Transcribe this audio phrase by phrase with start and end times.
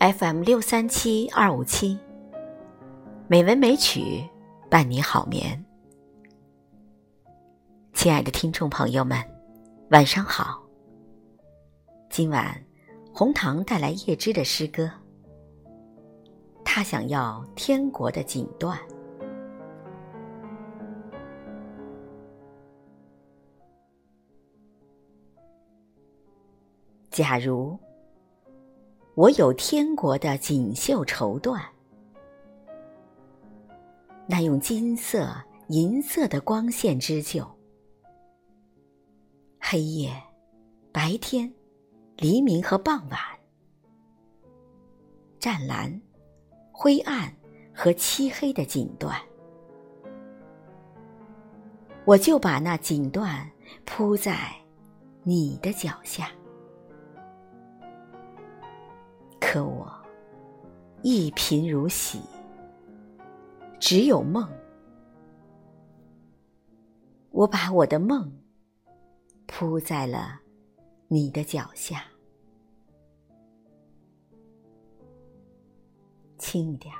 [0.00, 1.98] FM 六三七二五七，
[3.26, 4.24] 美文美曲
[4.70, 5.64] 伴你好眠。
[7.94, 9.18] 亲爱的听众朋友们，
[9.90, 10.62] 晚上好。
[12.08, 12.64] 今晚
[13.12, 14.88] 红糖带来叶芝的诗歌。
[16.64, 18.78] 他想要天国的锦缎。
[27.10, 27.76] 假如。
[29.18, 31.60] 我有天国的锦绣绸缎，
[34.28, 35.28] 那用金色、
[35.70, 37.44] 银色的光线织就，
[39.58, 40.12] 黑夜、
[40.92, 41.52] 白天、
[42.16, 43.18] 黎明和傍晚，
[45.40, 46.00] 湛蓝、
[46.70, 47.34] 灰暗
[47.74, 49.20] 和漆黑的锦缎，
[52.04, 53.44] 我就把那锦缎
[53.84, 54.54] 铺在
[55.24, 56.30] 你的脚下。
[59.50, 59.90] 可我
[61.00, 62.20] 一贫如洗，
[63.80, 64.46] 只有梦。
[67.30, 68.30] 我把我的梦
[69.46, 70.38] 铺在了
[71.06, 72.04] 你的脚下，
[76.36, 76.94] 轻一点，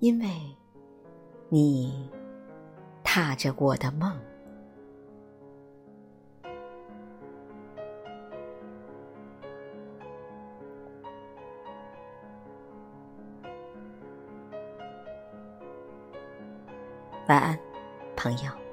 [0.00, 0.28] 因为
[1.48, 2.10] 你
[3.02, 4.14] 踏着我的梦。
[17.28, 17.58] 晚安，
[18.16, 18.67] 朋友。